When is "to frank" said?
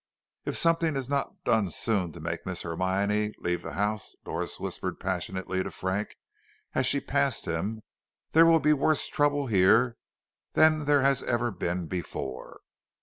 5.61-6.15